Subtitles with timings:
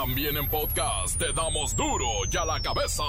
[0.00, 3.02] También en podcast te damos duro y a la cabeza.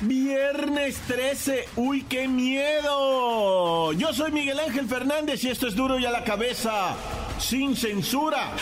[0.00, 3.92] Viernes 13, uy, qué miedo.
[3.94, 6.94] Yo soy Miguel Ángel Fernández y esto es duro y a la cabeza,
[7.40, 8.52] sin censura.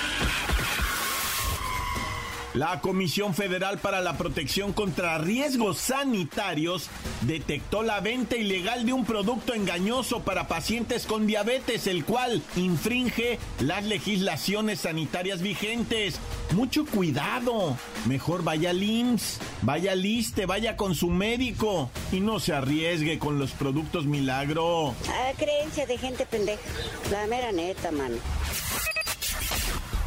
[2.55, 6.89] La Comisión Federal para la Protección contra Riesgos Sanitarios
[7.23, 13.41] detectó la venta ilegal de un producto engañoso para pacientes con diabetes, el cual infringe
[13.59, 16.21] las legislaciones sanitarias vigentes.
[16.53, 17.77] Mucho cuidado.
[18.07, 23.19] Mejor vaya al IMSS, vaya al ISTE, vaya con su médico y no se arriesgue
[23.19, 24.95] con los productos milagro.
[25.09, 26.63] Ah, creencia de gente pendeja.
[27.11, 28.19] La mera neta, mano.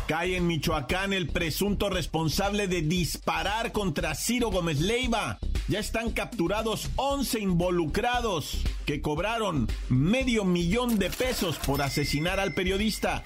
[0.07, 5.37] Cae en Michoacán el presunto responsable de disparar contra Ciro Gómez Leiva.
[5.67, 13.25] Ya están capturados 11 involucrados que cobraron medio millón de pesos por asesinar al periodista.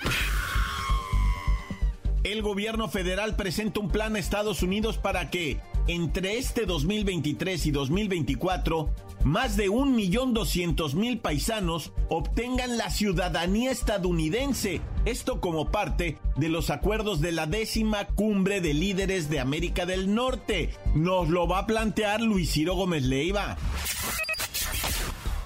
[2.23, 7.71] El gobierno federal presenta un plan a Estados Unidos para que entre este 2023 y
[7.71, 8.89] 2024
[9.23, 14.81] más de 1.200.000 paisanos obtengan la ciudadanía estadounidense.
[15.05, 20.13] Esto como parte de los acuerdos de la décima cumbre de líderes de América del
[20.13, 20.69] Norte.
[20.95, 23.57] Nos lo va a plantear Luis Ciro Gómez Leiva.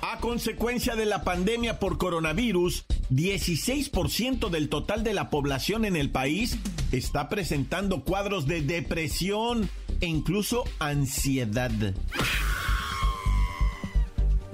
[0.02, 6.10] A consecuencia de la pandemia por coronavirus, 16% del total de la población en el
[6.10, 6.58] país
[6.92, 9.70] está presentando cuadros de depresión
[10.02, 11.72] e incluso ansiedad.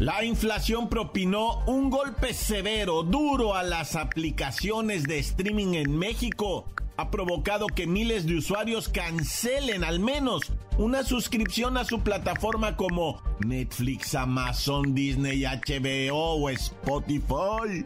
[0.02, 6.66] La inflación propinó un golpe severo, duro a las aplicaciones de streaming en México.
[6.98, 13.22] Ha provocado que miles de usuarios cancelen al menos una suscripción a su plataforma como
[13.46, 17.84] Netflix, Amazon, Disney, HBO o Spotify.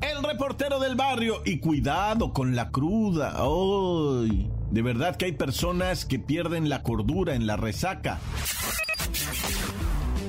[0.00, 3.36] El reportero del barrio y cuidado con la cruda.
[3.36, 4.50] ¡Ay!
[4.70, 8.20] De verdad que hay personas que pierden la cordura en la resaca.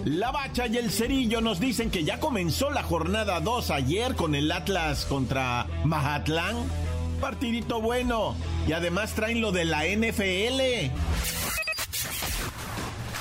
[0.06, 4.34] La Bacha y el Cerillo nos dicen que ya comenzó la jornada 2 ayer con
[4.34, 6.56] el Atlas contra Mazatlán.
[7.19, 8.35] Partidito bueno.
[8.68, 10.91] Y además traen lo de la NFL.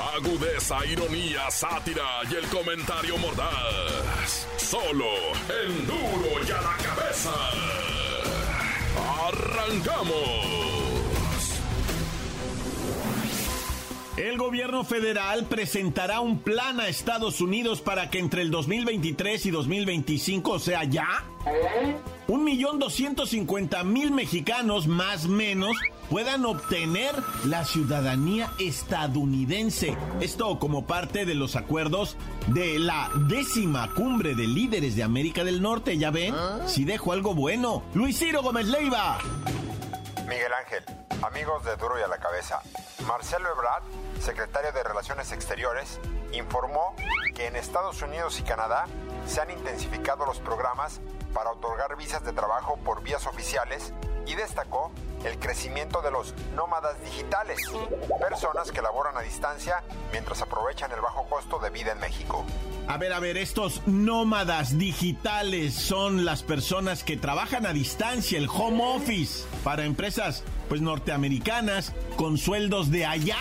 [0.00, 4.46] Agudeza, ironía, sátira y el comentario mordaz.
[4.56, 5.06] Solo
[5.64, 7.30] en duro y a la cabeza.
[9.28, 10.60] ¡Arrancamos!
[14.16, 19.50] El gobierno federal presentará un plan a Estados Unidos para que entre el 2023 y
[19.50, 21.24] 2025, o sea, ya,
[22.28, 25.74] un millón doscientos cincuenta mil mexicanos, más menos,
[26.10, 29.96] puedan obtener la ciudadanía estadounidense.
[30.20, 32.16] Esto como parte de los acuerdos
[32.48, 35.96] de la décima cumbre de líderes de América del Norte.
[35.96, 36.34] ¿Ya ven?
[36.66, 37.84] Si dejo algo bueno.
[37.94, 39.18] Luis Ciro Gómez Leiva.
[40.28, 40.84] Miguel Ángel,
[41.22, 42.60] amigos de Duro y a la Cabeza.
[43.06, 43.82] Marcelo Ebrard,
[44.20, 46.00] secretario de Relaciones Exteriores,
[46.32, 46.94] informó
[47.34, 48.86] que en Estados Unidos y Canadá
[49.26, 51.00] se han intensificado los programas
[51.32, 53.92] para otorgar visas de trabajo por vías oficiales
[54.26, 54.92] y destacó
[55.24, 57.60] el crecimiento de los nómadas digitales,
[58.18, 59.82] personas que laboran a distancia
[60.12, 62.44] mientras aprovechan el bajo costo de vida en México.
[62.88, 68.48] A ver, a ver, estos nómadas digitales son las personas que trabajan a distancia, el
[68.48, 73.38] home office, para empresas pues norteamericanas con sueldos de allá,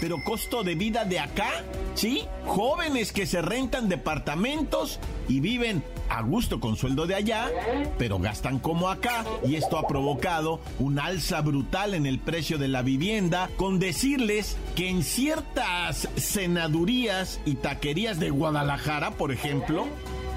[0.00, 2.24] pero costo de vida de acá, ¿sí?
[2.46, 4.98] Jóvenes que se rentan departamentos
[5.28, 7.50] y viven a gusto con sueldo de allá,
[7.98, 9.24] pero gastan como acá.
[9.46, 14.56] Y esto ha provocado un alza brutal en el precio de la vivienda, con decirles
[14.74, 19.86] que en ciertas senadurías y taquerías de Guadalajara, por ejemplo,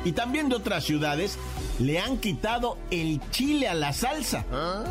[0.06, 1.38] y también de otras ciudades,
[1.80, 4.45] le han quitado el chile a la salsa,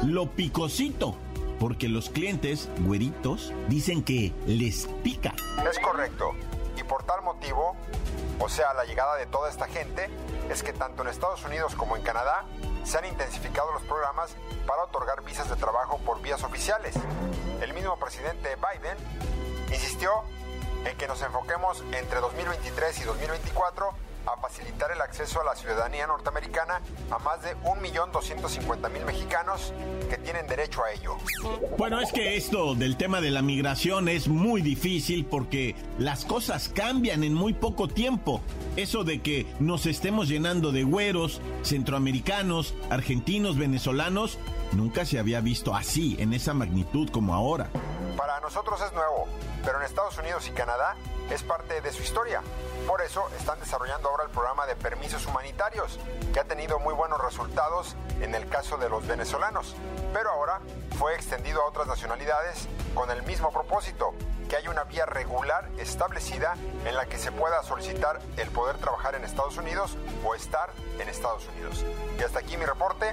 [0.05, 1.17] lo picosito,
[1.63, 5.33] porque los clientes, güeritos, dicen que les pica.
[5.71, 6.33] Es correcto,
[6.77, 7.77] y por tal motivo,
[8.41, 10.11] o sea, la llegada de toda esta gente,
[10.51, 12.47] es que tanto en Estados Unidos como en Canadá
[12.83, 14.35] se han intensificado los programas
[14.67, 16.97] para otorgar visas de trabajo por vías oficiales.
[17.61, 18.97] El mismo presidente Biden
[19.73, 20.11] insistió
[20.85, 23.89] en que nos enfoquemos entre 2023 y 2024
[24.27, 26.81] a facilitar el acceso a la ciudadanía norteamericana
[27.11, 29.73] a más de 1.250.000 mexicanos
[30.09, 31.17] que tienen derecho a ello.
[31.77, 36.69] Bueno, es que esto del tema de la migración es muy difícil porque las cosas
[36.69, 38.41] cambian en muy poco tiempo.
[38.77, 44.39] Eso de que nos estemos llenando de güeros, centroamericanos, argentinos, venezolanos,
[44.73, 47.69] nunca se había visto así, en esa magnitud como ahora.
[48.17, 49.27] Para nosotros es nuevo,
[49.65, 50.97] pero en Estados Unidos y Canadá
[51.31, 52.43] es parte de su historia.
[52.87, 55.99] Por eso están desarrollando ahora el programa de permisos humanitarios,
[56.33, 59.77] que ha tenido muy buenos resultados en el caso de los venezolanos.
[60.13, 60.61] Pero ahora
[60.99, 64.15] fue extendido a otras nacionalidades con el mismo propósito,
[64.49, 69.15] que haya una vía regular establecida en la que se pueda solicitar el poder trabajar
[69.15, 71.85] en Estados Unidos o estar en Estados Unidos.
[72.19, 73.13] Y hasta aquí mi reporte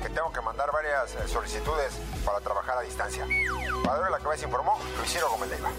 [0.00, 1.94] que tengo que mandar varias eh, solicitudes
[2.24, 3.26] para trabajar a distancia.
[3.84, 5.70] Padre la Cabeza informó Luis Ciro Gómez Leiva.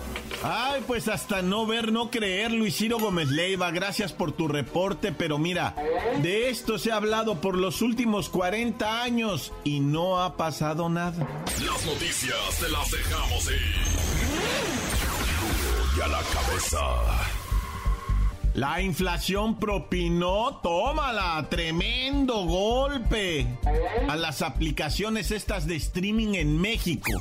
[0.44, 3.72] Ay, pues hasta no ver, no creer, Luis Ciro Gómez Leiva.
[3.72, 5.76] Gracias por tu reporte, pero mira,
[6.22, 11.28] de esto se ha hablado por los últimos 40 años y no ha pasado nada.
[11.46, 13.76] Las noticias te las dejamos ir.
[15.98, 17.41] Y a la cabeza.
[18.54, 23.48] La inflación propinó, tómala, tremendo golpe
[24.10, 27.12] a las aplicaciones estas de streaming en México.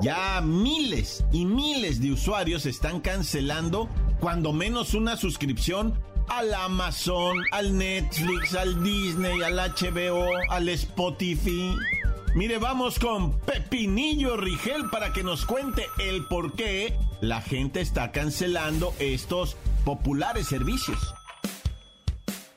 [0.00, 3.88] Ya miles y miles de usuarios están cancelando
[4.20, 5.98] cuando menos una suscripción
[6.28, 11.74] al Amazon, al Netflix, al Disney, al HBO, al Spotify.
[12.36, 18.12] Mire, vamos con Pepinillo Rigel para que nos cuente el por qué la gente está
[18.12, 21.14] cancelando estos populares servicios.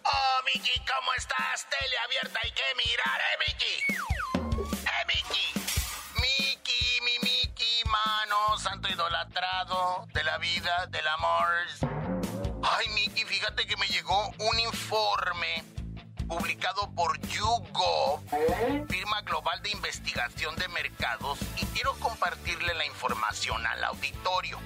[0.04, 1.68] Oh, Miki, ¿cómo estás?
[1.70, 3.76] Tele abierta, hay que mirar, ¿eh, Miki?
[4.86, 5.48] ¿Eh, Miki?
[6.22, 11.48] Miki, mi Miki, mano, santo idolatrado de la vida, del amor.
[12.64, 15.66] Ay, Miki, fíjate que me llegó un informe
[16.28, 18.22] publicado por YouGov,
[18.88, 24.60] firma global de investigación de mercados, y quiero compartirle la información al auditorio.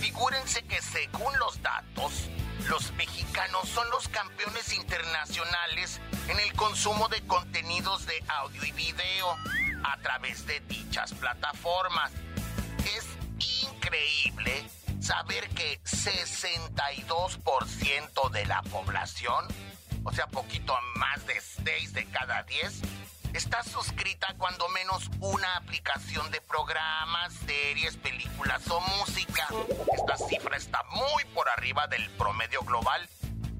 [0.00, 2.30] Figúrense que según los datos,
[2.68, 9.36] los mexicanos son los campeones internacionales en el consumo de contenidos de audio y video
[9.84, 12.12] a través de dichas plataformas.
[12.96, 13.04] Es
[13.64, 14.64] increíble
[15.00, 19.44] saber que 62% de la población,
[20.04, 22.82] o sea, poquito más de 6 de cada 10,
[23.34, 29.46] está suscrita cuando menos una aplicación de programas, series, películas o música.
[29.96, 33.08] Esta cifra está muy por arriba del promedio global,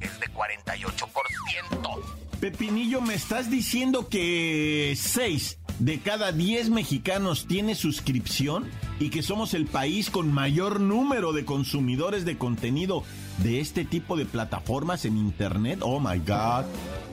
[0.01, 2.19] es de 48%.
[2.41, 9.55] Pepinillo, me estás diciendo que 6 de cada 10 mexicanos tiene suscripción y que somos
[9.55, 13.05] el país con mayor número de consumidores de contenido
[13.39, 15.81] de este tipo de plataformas en Internet.
[15.83, 16.65] Oh my God.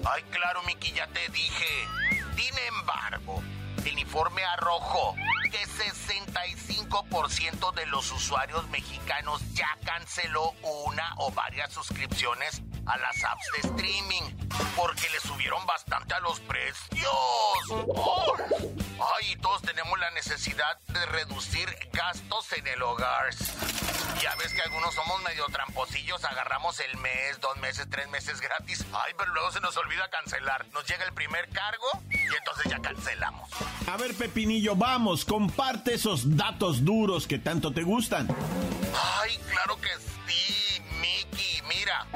[0.04, 1.66] Ay, claro, Miki, ya te dije.
[2.36, 3.42] Sin embargo,
[3.90, 5.16] el informe arrojó
[5.52, 10.54] que 65% de los usuarios mexicanos ya canceló
[10.86, 14.24] una o varias suscripciones a las apps de streaming
[14.76, 17.10] porque le subieron bastante a los precios.
[19.18, 19.55] Ay, la
[20.16, 23.36] necesidad de reducir gastos en el hogar.
[24.22, 28.86] Ya ves que algunos somos medio tramposillos, agarramos el mes, dos meses, tres meses gratis.
[28.94, 30.66] Ay, pero luego se nos olvida cancelar.
[30.72, 33.50] Nos llega el primer cargo y entonces ya cancelamos.
[33.88, 38.28] A ver, Pepinillo, vamos, comparte esos datos duros que tanto te gustan.
[39.22, 39.90] Ay, claro que
[40.28, 41.62] sí, Mickey.
[41.68, 42.08] Mira,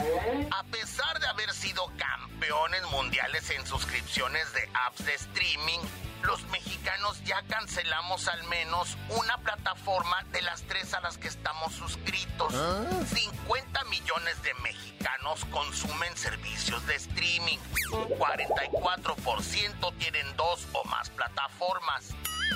[0.51, 5.79] a pesar de haber sido campeones mundiales en suscripciones de apps de streaming,
[6.23, 11.73] los mexicanos ya cancelamos al menos una plataforma de las tres a las que estamos
[11.73, 12.53] suscritos.
[12.53, 17.59] 50 millones de mexicanos consumen servicios de streaming.
[17.91, 22.09] 44% tienen dos o más plataformas.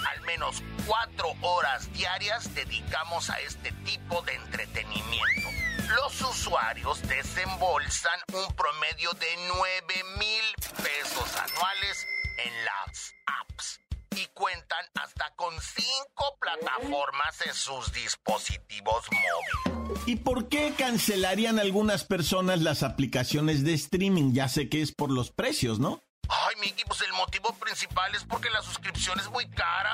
[0.10, 5.50] Al menos cuatro horas diarias dedicamos a este tipo de entretenimiento.
[5.96, 10.44] Los usuarios desembolsan un promedio de 9 mil
[10.84, 13.80] pesos anuales en las apps
[14.16, 20.04] y cuentan hasta con cinco plataformas en sus dispositivos móviles.
[20.06, 24.34] ¿Y por qué cancelarían algunas personas las aplicaciones de streaming?
[24.34, 26.02] Ya sé que es por los precios, ¿no?
[26.30, 29.94] Ay, Miki, pues el motivo principal es porque la suscripción es muy cara.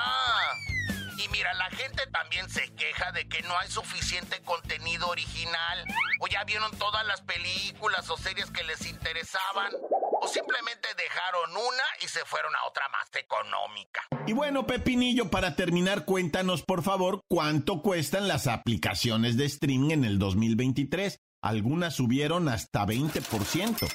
[1.18, 5.84] Y mira, la gente también se queja de que no hay suficiente contenido original.
[6.20, 9.72] O ya vieron todas las películas o series que les interesaban.
[10.20, 14.02] O simplemente dejaron una y se fueron a otra más económica.
[14.26, 20.04] Y bueno, Pepinillo, para terminar, cuéntanos por favor cuánto cuestan las aplicaciones de streaming en
[20.04, 21.18] el 2023.
[21.42, 23.88] Algunas subieron hasta 20%.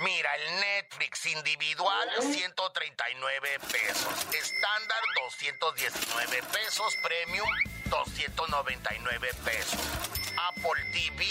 [0.00, 7.48] Mira, el Netflix individual 139 pesos, estándar 219 pesos, premium
[7.92, 9.80] 299 pesos,
[10.48, 11.26] Apple TV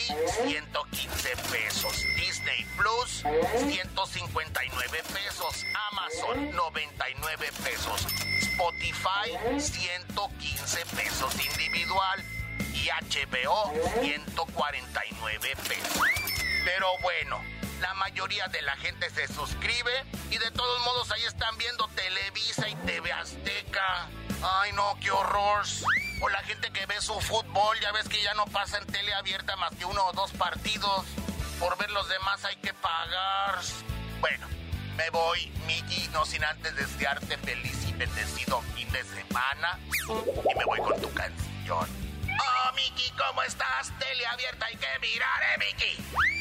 [0.46, 3.24] 115 pesos, Disney Plus
[3.68, 8.06] 159 pesos, Amazon 99 pesos,
[8.41, 12.24] Spotify 115 pesos individual.
[12.75, 16.03] Y HBO 149 pesos.
[16.63, 17.39] Pero bueno,
[17.80, 19.91] la mayoría de la gente se suscribe
[20.30, 24.10] y de todos modos ahí están viendo Televisa y TV Azteca.
[24.44, 25.66] Ay no, qué horror.
[26.22, 29.14] O la gente que ve su fútbol, ya ves que ya no pasa en tele
[29.14, 31.06] abierta más que uno o dos partidos.
[31.60, 33.60] Por ver los demás hay que pagar.
[34.20, 34.48] Bueno,
[34.98, 39.80] me voy, Miki, no sin antes desearte feliz y bendecido fin de semana.
[40.10, 41.88] Y me voy con tu canción.
[42.28, 43.92] Oh, Miki, ¿cómo estás?
[44.00, 46.41] Tele abierta hay que mirar, ¿eh, Miki?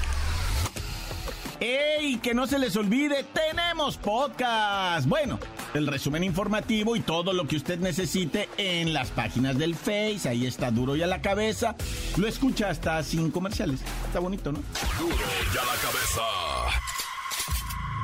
[1.61, 2.17] ¡Ey!
[2.17, 5.07] Que no se les olvide, tenemos podcast.
[5.07, 5.37] Bueno,
[5.75, 10.27] el resumen informativo y todo lo que usted necesite en las páginas del Face.
[10.27, 11.75] Ahí está duro y a la cabeza.
[12.17, 13.81] Lo escucha hasta sin comerciales.
[14.07, 14.57] Está bonito, ¿no?
[14.99, 16.21] Duro y a la cabeza.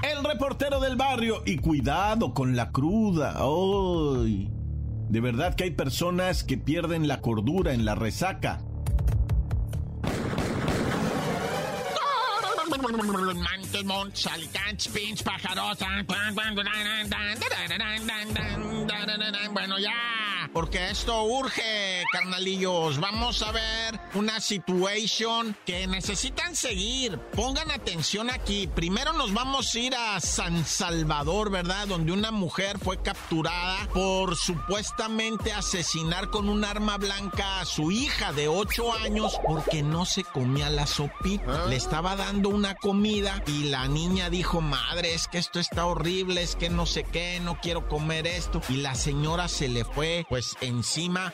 [0.03, 1.41] El reportero del barrio.
[1.43, 3.37] Y cuidado con la cruda.
[3.39, 4.51] ¡Ay!
[5.09, 8.61] De verdad que hay personas que pierden la cordura en la resaca.
[12.77, 15.77] Montes, montes, alicantes, pinches, pájaros.
[19.51, 22.99] Bueno, ya, porque esto urge, carnalillos.
[22.99, 27.17] Vamos a ver una situación que necesitan seguir.
[27.35, 28.67] Pongan atención aquí.
[28.67, 31.87] Primero nos vamos a ir a San Salvador, ¿verdad?
[31.87, 38.33] Donde una mujer fue capturada por supuestamente asesinar con un arma blanca a su hija
[38.33, 41.65] de 8 años porque no se comía la sopita.
[41.65, 46.41] Le estaba dando una comida y la niña dijo, madre, es que esto está horrible,
[46.41, 48.61] es que no sé qué, no quiero comer esto.
[48.69, 51.33] Y la señora se le fue pues encima.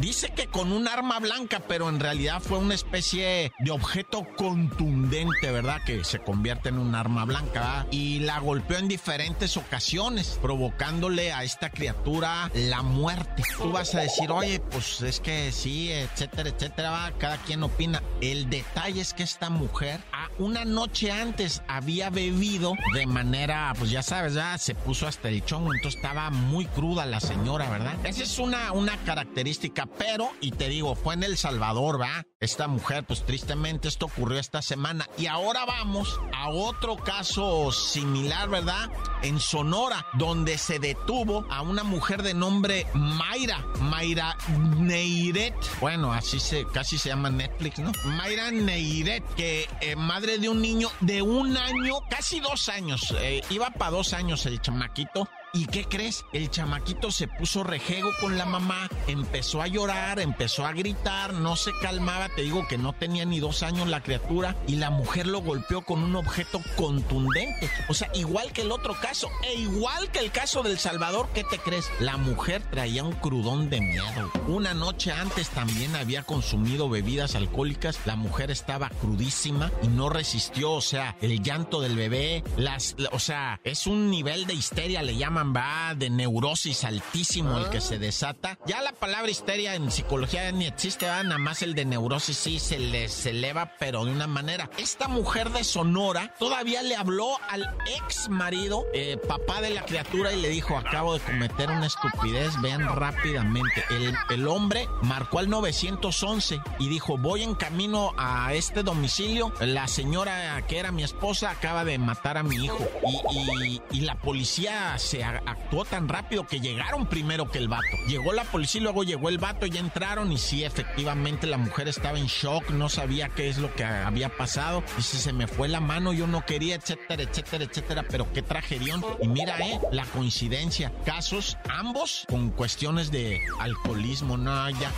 [0.00, 5.50] dice que con un arma blanca, pero en realidad fue una especie de objeto contundente,
[5.50, 5.80] ¿verdad?
[5.84, 7.86] Que se convierte en un arma blanca.
[7.90, 13.42] Y la golpeó en diferentes ocasiones, provocándole a esta criatura la muerte.
[13.58, 18.02] Tú vas a decir, oye, pues es que sí, etcétera, etcétera, va, cada quien opina.
[18.20, 23.90] El detalle es que esta mujer a una noche antes había bebido de manera, pues
[23.90, 27.94] ya sabes, ya se puso hasta el chongo, entonces estaba muy cruda la señora, ¿verdad?
[28.04, 32.26] Esa es una, una característica, pero, y te digo, fue en El Salvador, ¿va?
[32.42, 35.06] Esta mujer, pues tristemente esto ocurrió esta semana.
[35.18, 38.90] Y ahora vamos a otro caso similar, ¿verdad?
[39.20, 44.38] En Sonora, donde se detuvo a una mujer de nombre Mayra, Mayra
[44.78, 45.54] Neiret.
[45.82, 47.92] Bueno, así se, casi se llama Netflix, ¿no?
[48.06, 53.42] Mayra Neiret, que eh, madre de un niño de un año, casi dos años, eh,
[53.50, 56.24] iba para dos años el chamaquito, ¿Y qué crees?
[56.32, 61.56] El chamaquito se puso rejego con la mamá, empezó a llorar, empezó a gritar, no
[61.56, 65.26] se calmaba, te digo que no tenía ni dos años la criatura y la mujer
[65.26, 67.70] lo golpeó con un objeto contundente.
[67.88, 71.44] O sea, igual que el otro caso, e igual que el caso del Salvador, ¿qué
[71.44, 71.90] te crees?
[72.00, 74.30] La mujer traía un crudón de miedo.
[74.46, 80.72] Una noche antes también había consumido bebidas alcohólicas, la mujer estaba crudísima y no resistió,
[80.72, 85.16] o sea, el llanto del bebé, las, o sea, es un nivel de histeria, le
[85.16, 88.58] llaman va de neurosis altísimo el que se desata.
[88.66, 92.78] Ya la palabra histeria en psicología ni existe, nada más el de neurosis sí se
[92.78, 94.70] les eleva, pero de una manera.
[94.78, 100.32] Esta mujer de Sonora todavía le habló al ex marido, eh, papá de la criatura,
[100.32, 103.84] y le dijo: Acabo de cometer una estupidez, vean rápidamente.
[103.90, 109.52] El, el hombre marcó al 911 y dijo: Voy en camino a este domicilio.
[109.60, 112.86] La señora que era mi esposa acaba de matar a mi hijo.
[113.30, 117.84] Y, y, y la policía se actuó tan rápido que llegaron primero que el vato.
[118.06, 122.09] Llegó la policía, luego llegó el vato, ya entraron y sí, efectivamente la mujer estaba
[122.18, 124.82] en shock, no sabía qué es lo que había pasado.
[124.96, 129.04] Dice, se me fue la mano, yo no quería, etcétera, etcétera, etcétera, pero qué tragedión.
[129.22, 134.92] Y mira, eh, la coincidencia, casos ambos con cuestiones de alcoholismo, no, ya.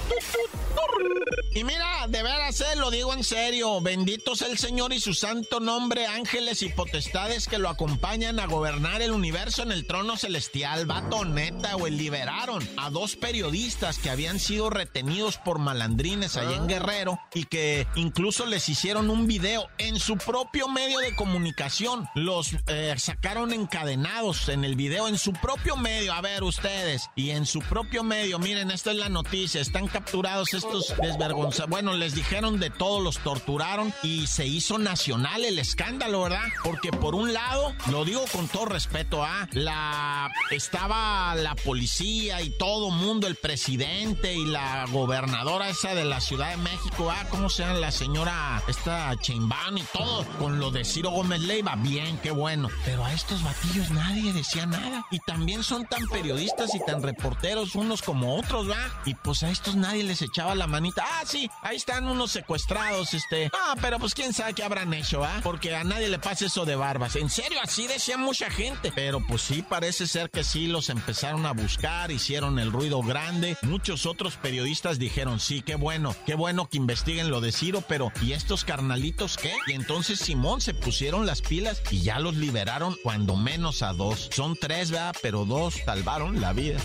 [1.55, 5.13] Y mira, de veras, eh, lo digo en serio, bendito sea el Señor y su
[5.13, 10.17] santo nombre, ángeles y potestades que lo acompañan a gobernar el universo en el trono
[10.17, 10.87] celestial.
[10.87, 16.69] Vato neta, güey, liberaron a dos periodistas que habían sido retenidos por malandrines allá en
[16.69, 17.02] Guerrero
[17.35, 22.09] y que incluso les hicieron un video en su propio medio de comunicación.
[22.15, 27.31] Los eh, sacaron encadenados en el video, en su propio medio, a ver ustedes, y
[27.31, 32.15] en su propio medio, miren, esta es la noticia, están capturados estos desvergonzados bueno, les
[32.15, 36.45] dijeron de todo, los torturaron y se hizo nacional el escándalo, ¿verdad?
[36.63, 39.49] Porque por un lado, lo digo con todo respeto, ¿ah?
[39.53, 46.21] La estaba la policía y todo mundo, el presidente y la gobernadora esa de la
[46.21, 47.27] Ciudad de México, ¿ah?
[47.31, 50.25] ¿Cómo se llama la señora esta Chaimbán y todo?
[50.39, 52.69] Con lo de Ciro Gómez Leiva, bien, qué bueno.
[52.85, 55.05] Pero a estos batillos nadie decía nada.
[55.11, 59.03] Y también son tan periodistas y tan reporteros unos como otros, ¿va?
[59.05, 61.05] Y pues a estos nadie les echaba la manita.
[61.05, 63.51] Ah, sí, ahí están unos secuestrados, este.
[63.55, 65.41] Ah, pero pues quién sabe qué habrán hecho, ¿ah?
[65.43, 67.17] Porque a nadie le pasa eso de barbas.
[67.17, 68.93] En serio, así decía mucha gente.
[68.95, 73.57] Pero pues sí, parece ser que sí los empezaron a buscar, hicieron el ruido grande.
[73.63, 78.11] Muchos otros periodistas dijeron, sí, qué bueno, qué bueno que investiguen lo de Ciro, pero
[78.21, 79.55] ¿y estos carnalitos qué?
[79.69, 84.29] Y entonces Simón se pusieron las pilas y ya los liberaron cuando menos a dos.
[84.33, 85.15] Son tres, ¿verdad?
[85.23, 86.81] Pero dos salvaron la vida.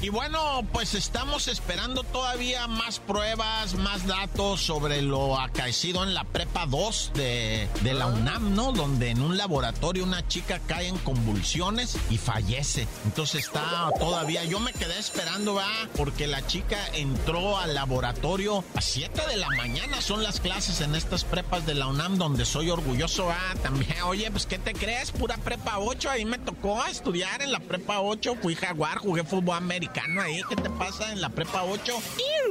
[0.00, 6.24] Y bueno, pues estamos esperando todavía más pruebas, más datos sobre lo acaecido en la
[6.24, 8.72] prepa 2 de, de la UNAM, ¿no?
[8.72, 12.86] Donde en un laboratorio una chica cae en convulsiones y fallece.
[13.04, 18.80] Entonces está todavía, yo me quedé esperando, va, porque la chica entró al laboratorio a
[18.80, 22.68] 7 de la mañana, son las clases en estas prepas de la UNAM donde soy
[22.68, 25.12] orgulloso, va, también, oye, pues ¿qué te crees?
[25.12, 29.56] Pura prepa 8, ahí me tocó estudiar en la prepa 8, fui jaguar, jugué fútbol
[29.56, 31.92] americano ahí, ¿qué te pasa en la prepa 8?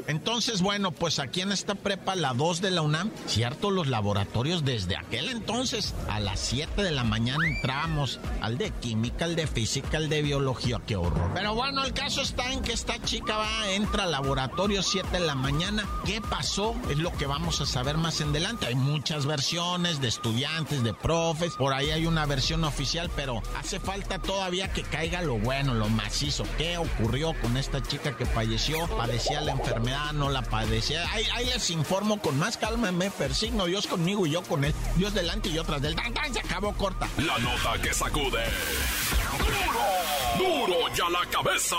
[0.07, 3.87] Entonces, entonces, bueno, pues aquí en esta prepa, la 2 de la UNAM, cierto, los
[3.87, 9.35] laboratorios desde aquel entonces a las 7 de la mañana entrábamos al de química, al
[9.35, 11.31] de física, al de biología, qué horror.
[11.33, 15.19] Pero bueno, el caso está en que esta chica va, entra al laboratorio 7 de
[15.19, 15.72] la mañana.
[16.05, 16.75] ¿Qué pasó?
[16.89, 18.67] Es lo que vamos a saber más en adelante.
[18.67, 23.79] Hay muchas versiones de estudiantes, de profes, por ahí hay una versión oficial, pero hace
[23.79, 26.45] falta todavía que caiga lo bueno, lo macizo.
[26.57, 28.87] ¿Qué ocurrió con esta chica que falleció?
[28.87, 31.05] Padecía la enfermedad, no la padecía.
[31.11, 33.65] Ahí, les informo con más calma, me persigno.
[33.65, 34.73] Dios conmigo y yo con él.
[34.95, 35.95] Dios delante y yo tras del.
[35.95, 37.07] ¡Tan, Se acabó corta.
[37.17, 38.43] La nota que sacude.
[40.37, 40.67] ¡Duro!
[40.67, 41.75] ¡Duro ya la cabeza!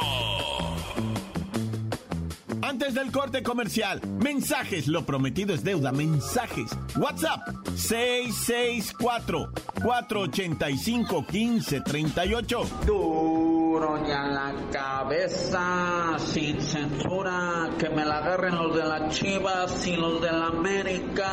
[2.75, 6.73] Antes del corte comercial, mensajes, lo prometido es deuda, mensajes.
[6.97, 7.39] WhatsApp
[7.77, 12.65] 664 485 1538.
[12.85, 19.95] Duro ya la cabeza, sin censura, que me la agarren los de la Chivas y
[19.95, 21.31] los de la América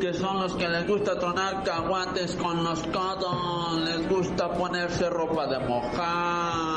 [0.00, 5.46] que son los que les gusta tronar caguates con los codos, les gusta ponerse ropa
[5.46, 6.69] de mojar.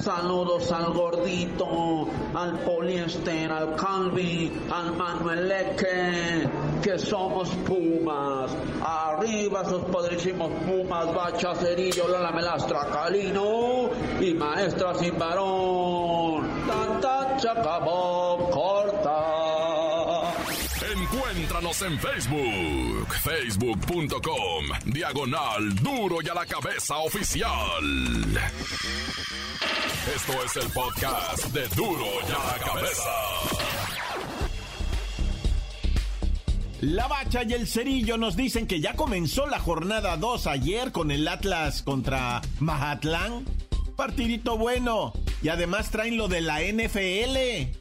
[0.00, 6.48] Saludos al gordito, al poliéster, al Calvi, al Manueleque,
[6.82, 8.50] que somos Pumas.
[8.82, 13.90] Arriba sus podrísimos Pumas, Bacha, Cerillo, Lola Melastra, Calino
[14.20, 16.48] y Maestra Sin Varón.
[20.90, 27.84] Encuéntranos en Facebook, facebook.com, diagonal duro y a la cabeza oficial.
[30.16, 33.10] Esto es el podcast de duro y a la cabeza.
[36.80, 41.10] La Bacha y el Cerillo nos dicen que ya comenzó la jornada 2 ayer con
[41.10, 43.44] el Atlas contra Mazatlán.
[43.94, 45.12] Partidito bueno.
[45.42, 47.76] Y además traen lo de la NFL.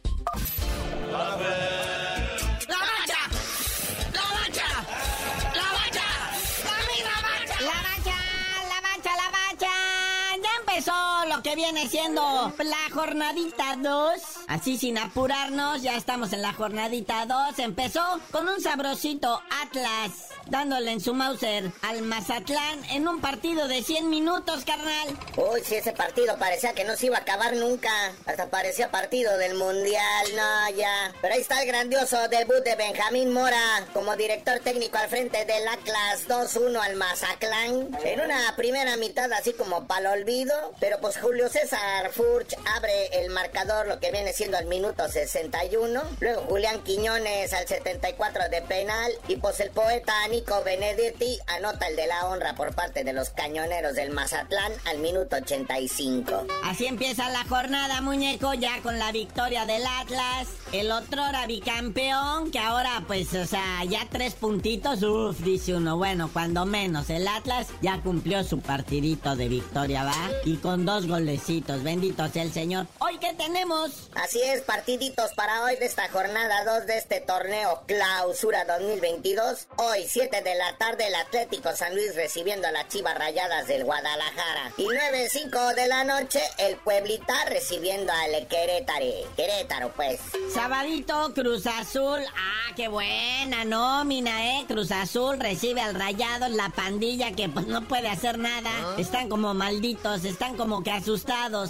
[11.57, 14.21] Viene siendo la jornadita 2.
[14.47, 17.57] Así sin apurarnos, ya estamos en la jornadita 2.
[17.57, 23.83] Empezó con un sabrosito Atlas dándole en su Mauser al Mazatlán en un partido de
[23.83, 25.17] 100 minutos, carnal.
[25.35, 27.89] Uy, si ese partido parecía que no se iba a acabar nunca.
[28.25, 31.13] Hasta parecía partido del Mundial, no, ya.
[31.21, 35.67] Pero ahí está el grandioso debut de Benjamín Mora como director técnico al frente del
[35.67, 37.97] Atlas 2-1 al Mazatlán.
[38.03, 43.07] En una primera mitad así como para el olvido, pero pues Julio César Furch abre
[43.13, 46.01] el marcador lo que viene siendo al minuto 61.
[46.19, 51.95] Luego Julián Quiñones al 74 de penal y pues el poeta Nico Benedetti anota el
[51.95, 56.47] de la honra por parte de los cañoneros del Mazatlán al minuto 85.
[56.63, 60.47] Así empieza la jornada, muñeco, ya con la victoria del Atlas.
[60.71, 65.97] El otro era bicampeón, que ahora pues, o sea, ya tres puntitos, uff, dice uno,
[65.97, 70.29] bueno, cuando menos, el Atlas ya cumplió su partidito de victoria, ¿va?
[70.43, 72.87] Y con dos golecitos, bendito sea el Señor.
[72.99, 74.09] ¿Hoy qué tenemos?
[74.15, 79.67] Así es, partiditos para hoy de esta jornada 2 de este torneo Clausura 2022.
[79.77, 83.83] Hoy, 7 de la tarde, el Atlético San Luis recibiendo a las Chivas Rayadas del
[83.83, 84.71] Guadalajara.
[84.77, 89.05] Y 9, 5 de la noche, el Pueblita recibiendo al Querétaro.
[89.35, 90.19] Querétaro, pues.
[90.53, 92.19] Sabadito, Cruz Azul.
[92.35, 94.65] Ah, qué buena nómina, ¿eh?
[94.67, 98.71] Cruz Azul recibe al Rayado, la pandilla que pues no puede hacer nada.
[98.97, 101.16] Están como malditos, están como que asustados,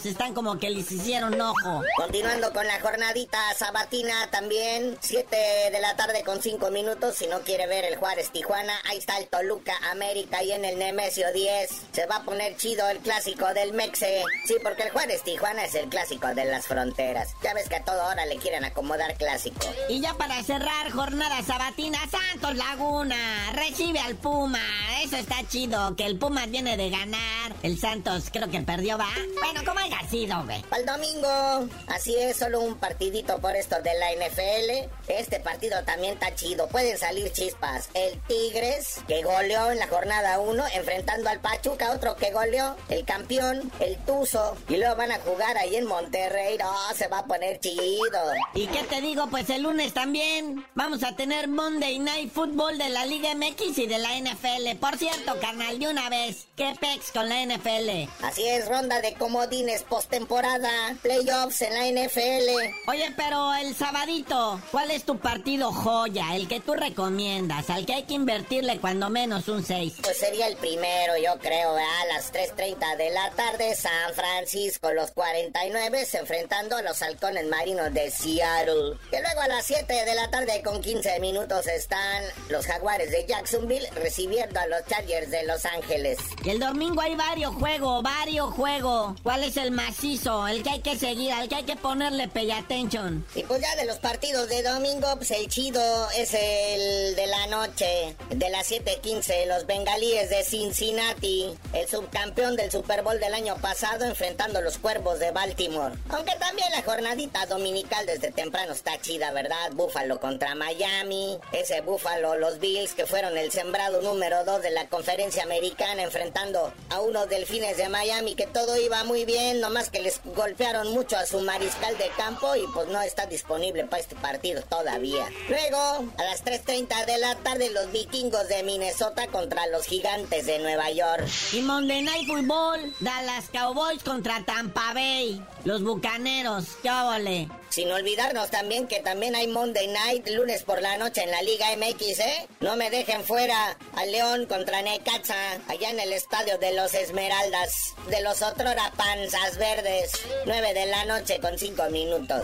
[0.06, 1.82] están como que les hicieron ojo.
[1.98, 5.38] Continuando con la jornadita sabatina también, 7
[5.72, 7.16] de la tarde con 5 minutos.
[7.16, 10.78] Si no quiere ver el Juárez Tijuana, ahí está el Toluca América y en el
[10.78, 11.70] Nemesio 10.
[11.92, 14.24] Se va a poner chido el clásico del Mexe.
[14.46, 17.30] Sí, porque el Juárez Tijuana es el clásico de las fronteras.
[17.42, 19.66] Ya ves que a toda hora le quieren acomodar clásico.
[19.90, 23.18] Y ya para cerrar jornada sabatina, Santos Laguna
[23.54, 24.60] recibe al Puma.
[25.04, 27.56] Eso está chido, que el Puma viene de ganar.
[27.64, 29.08] El Santos creo que perdió, ¿va?
[29.40, 30.62] Bueno, como haya sido, güey.
[30.64, 34.90] Para el domingo, así es, solo un partidito por esto de la NFL.
[35.08, 37.90] Este partido también está chido, pueden salir chispas.
[37.94, 43.06] El Tigres, que goleó en la jornada 1, enfrentando al Pachuca, otro que goleó, el
[43.06, 44.58] campeón, el Tuzo.
[44.70, 48.20] Y luego van a jugar ahí en Monterrey, no, se va a poner chido.
[48.54, 49.28] ¿Y qué te digo?
[49.28, 53.88] Pues el lunes también vamos a tener Monday Night Football de la Liga MX y
[53.88, 54.78] de la NFL.
[54.80, 58.10] Por cierto, carnal, de una vez, ¿qué pex con la NFL?
[58.24, 62.88] Así es, ronda de comodines postemporada, playoffs en la NFL.
[62.88, 66.34] Oye, pero el sabadito, ¿cuál es tu partido joya?
[66.34, 69.96] El que tú recomiendas, al que hay que invertirle cuando menos un 6.
[70.02, 75.12] Pues sería el primero, yo creo, a las 3.30 de la tarde, San Francisco, los
[75.12, 78.98] 49 enfrentando a los halcones marinos de Seattle.
[79.12, 83.26] Que luego a las 7 de la tarde con 15 minutos están los jaguares de
[83.26, 86.18] Jacksonville recibiendo a los Chargers de Los Ángeles.
[86.46, 89.17] Y el domingo hay varios juegos, varios juegos.
[89.24, 90.48] ¿Cuál es el macizo?
[90.48, 93.26] El que hay que seguir, al que hay que ponerle pay attention.
[93.36, 95.82] Y pues ya de los partidos de domingo, pues el chido
[96.16, 102.72] es el de la noche, de las 7:15, los bengalíes de Cincinnati, el subcampeón del
[102.72, 105.96] Super Bowl del año pasado, enfrentando los cuervos de Baltimore.
[106.10, 109.72] Aunque también la jornadita dominical desde temprano está chida, ¿verdad?
[109.74, 114.88] Búfalo contra Miami, ese Búfalo, los Bills que fueron el sembrado número 2 de la
[114.88, 120.02] conferencia americana, enfrentando a unos delfines de Miami que todo iba muy bien, nomás que
[120.02, 124.16] les golpearon mucho a su mariscal de campo y pues no está disponible para este
[124.16, 125.30] partido todavía.
[125.50, 125.78] Luego,
[126.18, 130.92] a las 3.30 de la tarde, los vikingos de Minnesota contra los gigantes de Nueva
[130.92, 131.26] York.
[131.54, 135.42] Y Monday Night Football, Dallas Cowboys contra Tampa Bay.
[135.64, 137.48] Los bucaneros, qué óvole.
[137.78, 141.68] Sin olvidarnos también que también hay Monday Night, lunes por la noche en la Liga
[141.78, 142.48] MX, ¿eh?
[142.60, 147.94] No me dejen fuera al León contra Necaxa, allá en el estadio de los Esmeraldas,
[148.10, 150.10] de los Otrora Panzas Verdes,
[150.48, 152.42] 9 de la noche con 5 minutos.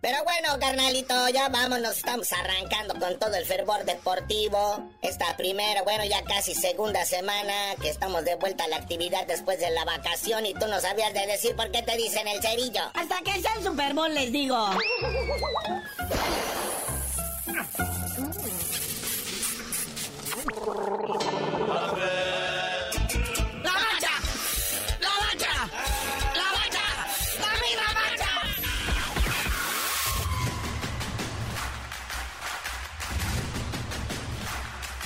[0.00, 4.88] Pero bueno, carnalito, ya vámonos, estamos arrancando con todo el fervor deportivo.
[5.02, 9.60] Esta primera, bueno, ya casi segunda semana que estamos de vuelta a la actividad después
[9.60, 12.82] de la vacación y tú no sabías de decir por qué te dicen el cerillo.
[12.94, 14.70] Hasta que sea el Super Bowl les digo.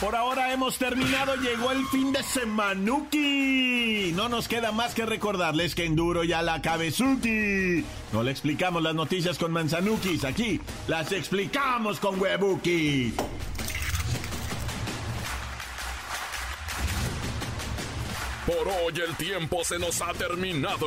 [0.05, 4.13] Por ahora hemos terminado, llegó el fin de semanuki.
[4.15, 7.83] No nos queda más que recordarles que Enduro ya la cabezuki.
[8.13, 13.15] No le explicamos las noticias con manzanukis, aquí las explicamos con huebuki.
[18.47, 20.87] Por hoy el tiempo se nos ha terminado.